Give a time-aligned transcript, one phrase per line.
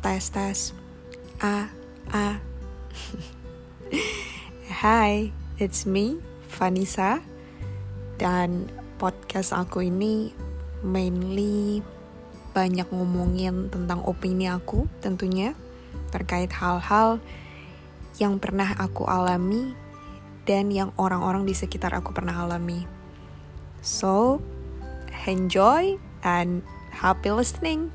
[0.00, 0.72] Tes tes.
[1.44, 1.68] A
[2.08, 2.40] a.
[4.80, 5.28] Hi,
[5.60, 6.24] it's me,
[6.56, 7.20] Vanessa.
[8.16, 10.32] Dan podcast aku ini
[10.80, 11.84] mainly
[12.56, 15.52] banyak ngomongin tentang opini aku tentunya
[16.08, 17.20] terkait hal-hal
[18.16, 19.76] yang pernah aku alami
[20.48, 22.88] dan yang orang-orang di sekitar aku pernah alami.
[23.84, 24.40] So,
[25.28, 27.92] enjoy and happy listening.